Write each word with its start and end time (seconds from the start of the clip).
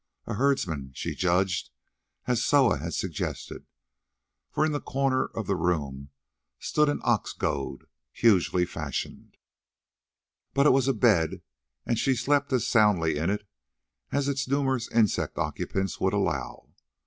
A 0.25 0.33
herdsman, 0.33 0.93
she 0.95 1.13
judged, 1.13 1.69
as 2.25 2.43
Soa 2.43 2.79
had 2.79 2.95
suggested, 2.95 3.67
for 4.49 4.65
in 4.65 4.73
a 4.73 4.81
corner 4.81 5.25
of 5.27 5.45
the 5.45 5.55
room 5.55 6.09
stood 6.57 6.89
an 6.89 7.01
ox 7.03 7.33
goad 7.33 7.85
hugely 8.11 8.65
fashioned. 8.65 9.37
But 10.55 10.65
it 10.65 10.71
was 10.71 10.87
a 10.87 10.93
bed, 10.93 11.43
and 11.85 11.99
she 11.99 12.15
slept 12.15 12.51
as 12.51 12.65
soundly 12.65 13.15
in 13.19 13.29
it 13.29 13.47
as 14.11 14.27
its 14.27 14.47
numerous 14.47 14.89
insect 14.91 15.37
occupants 15.37 15.99
would 15.99 16.13
allow. 16.13 16.69